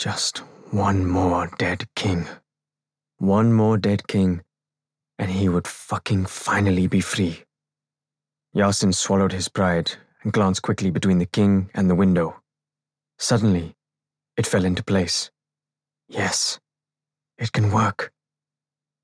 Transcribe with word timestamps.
Just 0.00 0.38
one 0.70 1.04
more 1.04 1.50
dead 1.58 1.84
king. 1.94 2.26
One 3.18 3.52
more 3.52 3.76
dead 3.76 4.08
king, 4.08 4.40
and 5.18 5.30
he 5.30 5.46
would 5.46 5.68
fucking 5.68 6.24
finally 6.24 6.86
be 6.86 7.02
free. 7.02 7.44
Yassen 8.56 8.94
swallowed 8.94 9.32
his 9.32 9.50
pride 9.50 9.92
and 10.22 10.32
glanced 10.32 10.62
quickly 10.62 10.90
between 10.90 11.18
the 11.18 11.26
king 11.26 11.68
and 11.74 11.90
the 11.90 11.94
window. 11.94 12.40
Suddenly, 13.18 13.74
it 14.38 14.46
fell 14.46 14.64
into 14.64 14.82
place. 14.82 15.30
Yes, 16.08 16.58
it 17.36 17.52
can 17.52 17.70
work. 17.70 18.10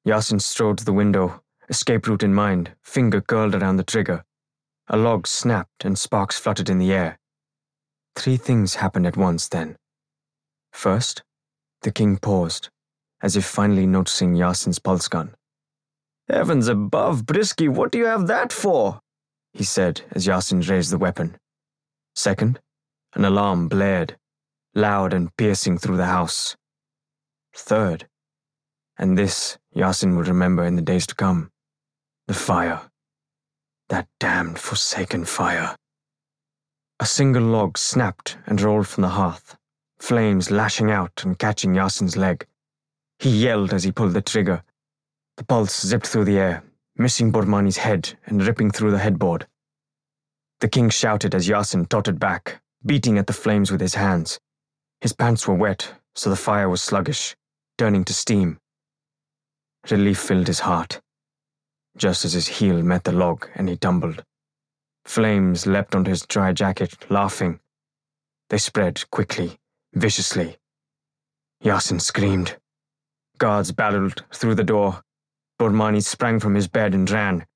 Yassen 0.07 0.41
strode 0.41 0.79
to 0.79 0.85
the 0.87 0.95
window, 0.95 1.43
escape 1.69 2.07
route 2.07 2.23
in 2.23 2.33
mind, 2.33 2.73
finger 2.81 3.21
curled 3.21 3.55
around 3.55 3.77
the 3.77 3.85
trigger. 3.85 4.25
A 4.89 4.97
log 4.97 5.27
snapped 5.27 5.85
and 5.85 5.99
sparks 5.99 6.39
fluttered 6.39 6.71
in 6.71 6.79
the 6.79 6.95
air. 6.95 7.19
Three 8.15 8.39
things 8.39 8.77
happened 8.77 9.07
at 9.07 9.19
once 9.19 9.47
then. 9.47 9.77
First, 10.77 11.23
the 11.81 11.91
king 11.91 12.19
paused, 12.19 12.69
as 13.23 13.35
if 13.35 13.47
finally 13.47 13.87
noticing 13.87 14.35
Yassen's 14.35 14.79
pulse 14.79 15.09
gun. 15.09 15.35
Heavens 16.29 16.69
above, 16.69 17.25
Brisky, 17.25 17.67
what 17.67 17.91
do 17.91 17.97
you 17.97 18.05
have 18.05 18.27
that 18.27 18.53
for? 18.53 19.01
he 19.55 19.65
said 19.65 20.03
as 20.13 20.27
Yassen 20.27 20.61
raised 20.69 20.93
the 20.93 20.99
weapon. 20.99 21.39
Second, 22.15 22.61
an 23.15 23.25
alarm 23.25 23.69
blared, 23.69 24.19
loud 24.75 25.15
and 25.15 25.35
piercing 25.39 25.79
through 25.79 25.97
the 25.97 26.13
house. 26.13 26.55
Third, 27.55 28.07
and 28.99 29.17
this 29.17 29.57
Yassen 29.75 30.15
would 30.15 30.29
remember 30.29 30.63
in 30.63 30.77
the 30.77 30.83
days 30.83 31.07
to 31.07 31.15
come, 31.15 31.51
the 32.27 32.35
fire. 32.35 32.83
That 33.89 34.09
damned 34.21 34.59
forsaken 34.59 35.25
fire. 35.25 35.75
A 37.01 37.07
single 37.07 37.45
log 37.45 37.79
snapped 37.79 38.37
and 38.45 38.61
rolled 38.61 38.89
from 38.89 39.01
the 39.01 39.17
hearth, 39.17 39.57
flames 39.99 40.51
lashing 40.51 40.91
out 40.91 41.25
and 41.25 41.39
catching 41.39 41.75
Yassen's 41.75 42.17
leg. 42.17 42.47
He 43.19 43.31
yelled 43.31 43.73
as 43.73 43.85
he 43.85 43.93
pulled 43.93 44.13
the 44.13 44.21
trigger. 44.21 44.63
The 45.37 45.45
pulse 45.45 45.85
zipped 45.85 46.07
through 46.07 46.25
the 46.25 46.39
air, 46.39 46.63
missing 46.97 47.33
Bormani's 47.33 47.79
head 47.79 48.19
and 48.27 48.43
ripping 48.43 48.71
through 48.71 48.91
the 48.91 48.99
headboard. 48.99 49.47
The 50.61 50.69
king 50.69 50.89
shouted 50.91 51.35
as 51.35 51.49
Yassen 51.49 51.87
tottered 51.89 52.19
back, 52.19 52.63
beating 52.85 53.19
at 53.19 53.27
the 53.27 53.33
flames 53.33 53.71
with 53.71 53.81
his 53.81 53.95
hands. 53.95 54.39
His 55.01 55.13
pants 55.13 55.47
were 55.47 55.55
wet, 55.55 55.93
so 56.15 56.31
the 56.31 56.37
fire 56.37 56.69
was 56.69 56.81
sluggish, 56.81 57.37
turning 57.77 58.05
to 58.05 58.15
steam. 58.15 58.59
Relief 59.91 60.19
filled 60.19 60.47
his 60.47 60.61
heart, 60.61 61.01
just 61.97 62.25
as 62.25 62.33
his 62.33 62.49
heel 62.49 62.83
met 62.83 63.05
the 63.05 63.13
log 63.13 63.49
and 63.55 63.69
he 63.69 63.77
tumbled. 63.77 64.25
Flames 65.05 65.67
leapt 65.67 65.95
onto 65.95 66.11
his 66.11 66.27
dry 66.27 66.53
jacket, 66.53 67.11
laughing. 67.11 67.61
They 68.49 68.59
spread 68.59 69.09
quickly, 69.11 69.59
viciously. 69.97 70.59
Yassen 71.65 72.01
screamed. 72.01 72.57
Guards 73.39 73.73
battled 73.73 74.25
through 74.33 74.55
the 74.55 74.65
door. 74.65 75.03
Bormani 75.59 76.05
sprang 76.05 76.39
from 76.39 76.55
his 76.55 76.69
bed 76.69 76.95
and 76.95 77.11
ran. 77.11 77.47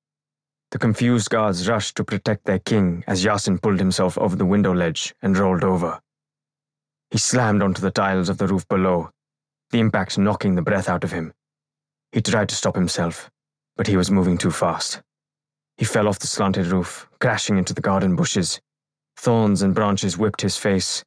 The 0.71 0.79
confused 0.79 1.29
guards 1.29 1.69
rushed 1.69 1.95
to 1.97 2.03
protect 2.03 2.45
their 2.45 2.59
king 2.59 3.03
as 3.05 3.23
Yassen 3.23 3.61
pulled 3.61 3.79
himself 3.79 4.17
over 4.17 4.35
the 4.35 4.45
window 4.45 4.73
ledge 4.73 5.13
and 5.21 5.37
rolled 5.37 5.63
over. 5.63 6.01
He 7.11 7.19
slammed 7.19 7.61
onto 7.61 7.81
the 7.81 7.91
tiles 7.91 8.27
of 8.27 8.39
the 8.39 8.47
roof 8.47 8.67
below, 8.67 9.11
the 9.69 9.79
impact 9.79 10.17
knocking 10.17 10.55
the 10.55 10.61
breath 10.61 10.89
out 10.89 11.03
of 11.03 11.11
him. 11.11 11.33
He 12.11 12.21
tried 12.21 12.49
to 12.49 12.55
stop 12.55 12.75
himself, 12.75 13.29
but 13.77 13.87
he 13.87 13.97
was 13.97 14.09
moving 14.09 14.37
too 14.37 14.51
fast. 14.51 15.01
He 15.77 15.85
fell 15.85 16.07
off 16.07 16.19
the 16.19 16.27
slanted 16.27 16.67
roof, 16.67 17.07
crashing 17.19 17.57
into 17.57 17.73
the 17.73 17.81
garden 17.81 18.15
bushes. 18.15 18.59
Thorns 19.17 19.61
and 19.61 19.75
branches 19.75 20.17
whipped 20.17 20.41
his 20.41 20.57
face. 20.57 21.03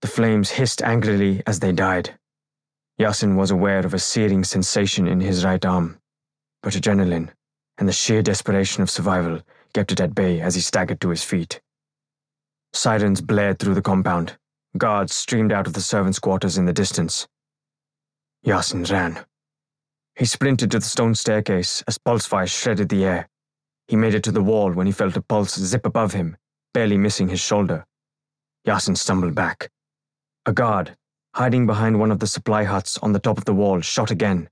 The 0.00 0.08
flames 0.08 0.50
hissed 0.50 0.82
angrily 0.82 1.42
as 1.46 1.60
they 1.60 1.72
died. 1.72 2.18
Yassen 2.98 3.36
was 3.36 3.50
aware 3.50 3.84
of 3.84 3.94
a 3.94 3.98
searing 3.98 4.44
sensation 4.44 5.06
in 5.06 5.20
his 5.20 5.44
right 5.44 5.64
arm, 5.64 5.98
but 6.62 6.74
adrenaline 6.74 7.30
and 7.78 7.88
the 7.88 7.92
sheer 7.92 8.22
desperation 8.22 8.82
of 8.82 8.90
survival 8.90 9.40
kept 9.72 9.92
it 9.92 10.00
at 10.00 10.14
bay 10.14 10.40
as 10.40 10.54
he 10.54 10.60
staggered 10.60 11.00
to 11.00 11.10
his 11.10 11.22
feet. 11.22 11.60
Sirens 12.72 13.20
blared 13.20 13.58
through 13.58 13.74
the 13.74 13.82
compound. 13.82 14.36
Guards 14.76 15.14
streamed 15.14 15.52
out 15.52 15.66
of 15.66 15.72
the 15.72 15.80
servants' 15.80 16.18
quarters 16.18 16.58
in 16.58 16.66
the 16.66 16.72
distance. 16.72 17.26
Yassen 18.44 18.84
ran. 18.90 19.24
He 20.16 20.24
sprinted 20.24 20.70
to 20.72 20.80
the 20.80 20.84
stone 20.84 21.14
staircase 21.14 21.82
as 21.86 21.98
pulse 21.98 22.26
fire 22.26 22.46
shredded 22.46 22.88
the 22.88 23.04
air. 23.04 23.28
He 23.86 23.96
made 23.96 24.14
it 24.14 24.24
to 24.24 24.32
the 24.32 24.42
wall 24.42 24.72
when 24.72 24.86
he 24.86 24.92
felt 24.92 25.16
a 25.16 25.22
pulse 25.22 25.58
zip 25.58 25.86
above 25.86 26.12
him, 26.12 26.36
barely 26.74 26.98
missing 26.98 27.28
his 27.28 27.40
shoulder. 27.40 27.86
Yassen 28.66 28.96
stumbled 28.96 29.34
back. 29.34 29.70
A 30.48 30.52
guard, 30.54 30.96
hiding 31.34 31.66
behind 31.66 32.00
one 32.00 32.10
of 32.10 32.20
the 32.20 32.26
supply 32.26 32.64
huts 32.64 32.96
on 33.02 33.12
the 33.12 33.18
top 33.18 33.36
of 33.36 33.44
the 33.44 33.52
wall, 33.52 33.82
shot 33.82 34.10
again. 34.10 34.48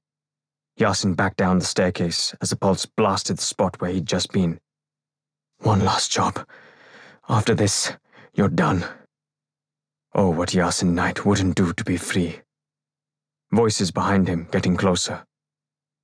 Yassen 0.79 1.17
backed 1.17 1.39
down 1.39 1.59
the 1.59 1.65
staircase 1.65 2.35
as 2.43 2.51
the 2.51 2.57
pulse 2.57 2.85
blasted 2.85 3.39
the 3.39 3.43
spot 3.43 3.81
where 3.81 3.91
he'd 3.91 4.05
just 4.05 4.31
been. 4.31 4.61
One 5.61 5.83
last 5.83 6.13
job. 6.13 6.47
After 7.31 7.55
this, 7.55 7.95
you're 8.35 8.51
done. 8.51 8.85
Oh, 10.15 10.29
what 10.29 10.53
Yassen 10.53 10.93
Knight 10.95 11.25
wouldn't 11.25 11.57
do 11.57 11.73
to 11.73 11.83
be 11.83 11.97
free. 11.97 12.41
Voices 13.51 13.91
behind 13.91 14.29
him 14.29 14.49
getting 14.53 14.77
closer. 14.77 15.25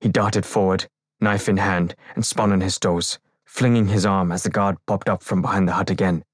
He 0.01 0.09
darted 0.09 0.47
forward, 0.47 0.89
knife 1.21 1.51
in 1.51 1.59
hand, 1.59 1.95
and 2.15 2.25
spun 2.25 2.51
on 2.51 2.63
his 2.63 2.79
toes, 2.79 3.19
flinging 3.45 3.89
his 3.89 4.07
arm 4.07 4.33
as 4.33 4.43
the 4.43 4.49
guard 4.49 4.79
popped 4.87 5.11
up 5.11 5.23
from 5.23 5.43
behind 5.43 5.69
the 5.69 5.75
hut 5.75 5.91
again. 5.91 6.25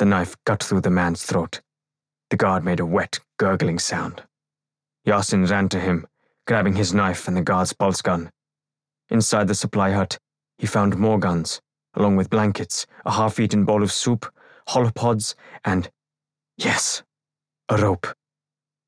The 0.00 0.06
knife 0.06 0.34
cut 0.44 0.64
through 0.64 0.80
the 0.80 0.90
man's 0.90 1.22
throat. 1.22 1.60
The 2.30 2.36
guard 2.36 2.64
made 2.64 2.80
a 2.80 2.86
wet, 2.86 3.20
gurgling 3.38 3.78
sound. 3.78 4.22
Yassen 5.04 5.50
ran 5.50 5.68
to 5.70 5.80
him, 5.80 6.06
grabbing 6.46 6.76
his 6.76 6.94
knife 6.94 7.26
and 7.28 7.36
the 7.36 7.42
guard's 7.42 7.72
pulse 7.72 8.00
gun. 8.00 8.30
Inside 9.08 9.48
the 9.48 9.54
supply 9.54 9.90
hut, 9.90 10.18
he 10.56 10.66
found 10.66 10.96
more 10.96 11.18
guns, 11.18 11.60
along 11.94 12.16
with 12.16 12.30
blankets, 12.30 12.86
a 13.04 13.10
half-eaten 13.10 13.64
bowl 13.64 13.82
of 13.82 13.90
soup, 13.90 14.32
holopods, 14.68 15.34
and, 15.64 15.90
yes, 16.56 17.02
a 17.68 17.76
rope. 17.76 18.06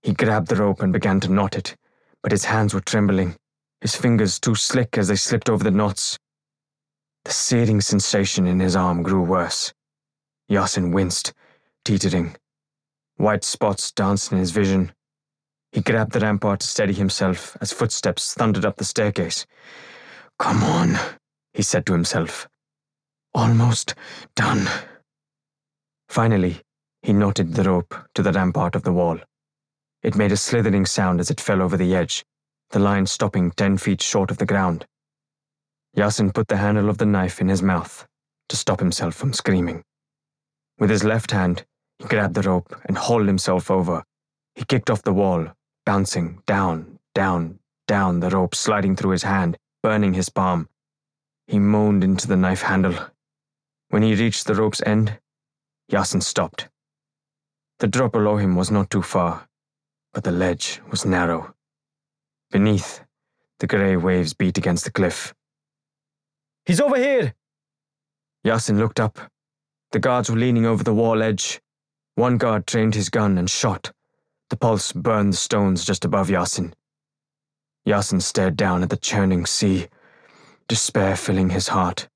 He 0.03 0.13
grabbed 0.13 0.49
the 0.49 0.57
rope 0.57 0.81
and 0.81 0.93
began 0.93 1.19
to 1.21 1.33
knot 1.33 1.57
it, 1.57 1.77
but 2.23 2.33
his 2.33 2.45
hands 2.45 2.73
were 2.75 2.81
trembling, 2.81 3.37
his 3.81 3.97
fingers 3.97 4.39
too 4.39 4.55
slick 4.55 4.97
as 4.97 5.09
they 5.09 5.17
slipped 5.17 5.51
over 5.51 5.65
the 5.65 5.71
knots. 5.71 6.17
The 7.25 7.33
searing 7.33 7.81
sensation 7.81 8.47
in 8.47 8.61
his 8.61 8.77
arm 8.77 9.03
grew 9.03 9.23
worse. 9.23 9.73
Yassen 10.49 10.93
winced, 10.93 11.33
teetering. 11.85 12.37
White 13.17 13.45
spots 13.45 13.93
danced 13.93 14.33
in 14.33 14.39
his 14.39 14.51
vision, 14.51 14.93
he 15.73 15.81
grabbed 15.81 16.13
the 16.13 16.21
rampart 16.21 16.61
to 16.61 16.67
steady 16.67 16.93
himself 16.93 17.57
as 17.63 17.73
footsteps 17.73 18.35
thundered 18.35 18.67
up 18.67 18.77
the 18.77 18.85
staircase. 18.85 19.47
Come 20.39 20.63
on, 20.63 20.99
he 21.55 21.63
said 21.63 21.87
to 21.87 21.95
himself. 21.95 22.47
Almost 23.35 23.95
done. 24.37 24.69
Finally, 26.09 26.61
he 27.01 27.15
knotted 27.15 27.55
the 27.55 27.65
rope 27.65 27.95
to 28.15 28.23
the 28.23 28.33
rampart 28.33 28.75
of 28.75 28.83
the 28.83 28.93
wall. 28.93 29.19
It 30.03 30.15
made 30.15 30.31
a 30.31 30.37
slithering 30.37 30.85
sound 30.85 31.21
as 31.21 31.31
it 31.31 31.41
fell 31.41 31.63
over 31.63 31.79
the 31.79 31.95
edge, 31.95 32.23
the 32.71 32.79
line 32.79 33.07
stopping 33.07 33.51
ten 33.53 33.79
feet 33.79 34.03
short 34.03 34.31
of 34.31 34.37
the 34.37 34.47
ground. 34.47 34.85
Yassen 35.97 36.35
put 36.35 36.49
the 36.49 36.59
handle 36.59 36.91
of 36.91 36.99
the 36.99 37.07
knife 37.07 37.41
in 37.41 37.49
his 37.49 37.63
mouth 37.63 38.07
to 38.51 38.57
stop 38.57 38.81
himself 38.81 39.15
from 39.15 39.33
screaming. 39.33 39.83
With 40.79 40.91
his 40.91 41.05
left 41.05 41.31
hand, 41.31 41.65
grabbed 42.09 42.35
the 42.35 42.43
rope 42.43 42.75
and 42.87 42.97
hauled 42.97 43.27
himself 43.27 43.71
over. 43.71 44.05
He 44.55 44.65
kicked 44.65 44.91
off 44.91 45.03
the 45.03 45.13
wall 45.13 45.49
bouncing 45.85 46.43
down, 46.47 46.99
down, 47.15 47.59
down, 47.87 48.21
the 48.21 48.31
rope 48.31 48.55
sliding 48.55 48.97
through 48.97 49.11
his 49.11 49.23
hand, 49.23 49.57
burning 49.83 50.15
his 50.15 50.29
palm. 50.29 50.69
He 51.47 51.59
moaned 51.59 52.05
into 52.05 52.29
the 52.29 52.37
knife 52.37 52.63
handle. 52.63 52.95
When 53.89 54.03
he 54.03 54.15
reached 54.15 54.47
the 54.47 54.55
rope's 54.55 54.83
end, 54.83 55.19
Yassen 55.91 56.23
stopped. 56.23 56.69
The 57.79 57.89
drop 57.89 58.13
below 58.13 58.37
him 58.37 58.55
was 58.55 58.71
not 58.71 58.91
too 58.91 59.03
far, 59.03 59.49
but 60.15 60.25
the 60.25 60.33
ledge 60.33 60.81
was 60.91 61.05
narrow. 61.05 61.55
Beneath, 62.51 63.03
the 63.59 63.67
grey 63.67 63.97
waves 63.97 64.35
beat 64.35 64.57
against 64.57 64.85
the 64.85 64.93
cliff. 64.93 65.35
He's 66.65 66.81
over 66.81 66.97
here! 66.97 67.35
Yassen 68.45 68.79
looked 68.79 69.01
up. 69.01 69.19
The 69.91 69.99
guards 69.99 70.31
were 70.31 70.37
leaning 70.37 70.65
over 70.65 70.83
the 70.83 70.95
wall 70.95 71.23
edge. 71.23 71.61
One 72.15 72.37
guard 72.37 72.67
trained 72.67 72.95
his 72.95 73.09
gun 73.09 73.39
and 73.39 73.49
shot. 73.49 73.93
The 74.51 74.57
pulse 74.57 74.93
burned 74.93 75.33
the 75.33 75.37
stones 75.39 75.85
just 75.85 76.05
above 76.05 76.29
Yassen. 76.29 76.75
Yassen 77.87 78.21
stared 78.21 78.57
down 78.57 78.83
at 78.83 78.91
the 78.91 78.97
churning 78.97 79.47
sea, 79.47 79.89
despair 80.69 81.17
filling 81.17 81.51
his 81.51 81.69
heart. 81.69 82.09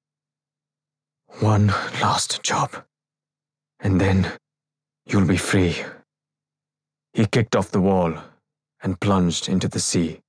One 1.41 1.69
last 2.01 2.43
job, 2.43 2.85
and 3.81 4.01
then 4.01 4.33
you'll 5.07 5.27
be 5.27 5.39
free. 5.39 5.77
He 7.15 7.27
kicked 7.27 7.57
off 7.57 7.71
the 7.71 7.81
wall 7.81 8.15
and 8.83 9.01
plunged 9.01 9.49
into 9.49 9.69
the 9.69 9.81
sea. 9.81 10.21